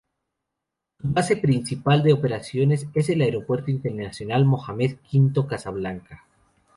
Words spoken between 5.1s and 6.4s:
V, Casablanca.